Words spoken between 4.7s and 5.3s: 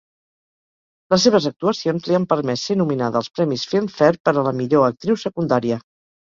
actriu